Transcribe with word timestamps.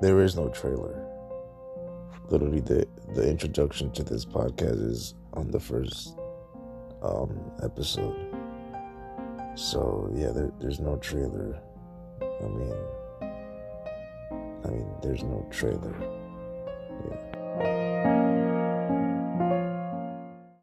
there 0.00 0.20
is 0.20 0.36
no 0.36 0.48
trailer. 0.48 1.06
Literally, 2.28 2.60
the 2.60 2.86
the 3.14 3.28
introduction 3.28 3.90
to 3.92 4.04
this 4.04 4.24
podcast 4.24 4.88
is 4.88 5.14
on 5.34 5.50
the 5.50 5.60
first 5.60 6.16
um, 7.02 7.38
episode. 7.62 8.16
So 9.54 10.10
yeah, 10.14 10.30
there, 10.30 10.52
there's 10.60 10.80
no 10.80 10.96
trailer. 10.96 11.60
I 12.22 12.48
mean, 12.48 12.74
I 14.64 14.68
mean, 14.68 14.86
there's 15.02 15.22
no 15.22 15.46
trailer. 15.50 16.19